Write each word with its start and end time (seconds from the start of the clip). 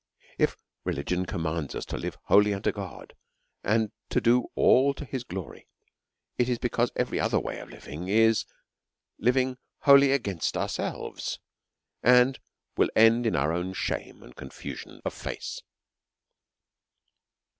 If 0.39 0.57
religion 0.83 1.27
com.mands 1.27 1.75
us 1.75 1.85
to 1.85 1.95
live 1.95 2.17
wholly 2.23 2.55
unto 2.55 2.71
God, 2.71 3.13
and 3.63 3.91
to 4.09 4.19
do 4.19 4.47
all 4.55 4.95
to 4.95 5.05
his 5.05 5.23
glory, 5.23 5.67
it 6.39 6.49
is 6.49 6.57
because 6.57 6.89
every 6.95 7.19
other 7.19 7.39
way 7.39 7.59
is 7.59 8.47
living 9.19 9.57
wholly 9.81 10.11
against 10.11 10.57
ourselves, 10.57 11.37
and 12.01 12.39
will 12.75 12.89
end 12.95 13.27
in 13.27 13.35
our 13.35 13.53
own 13.53 13.73
shame 13.73 14.23
and 14.23 14.35
confusion 14.35 15.01
of 15.05 15.13
face. 15.13 15.17
DEVOUT 15.19 15.25
Mity 15.69 16.49
HOLY 16.49 17.17
LIFE. 17.19 17.47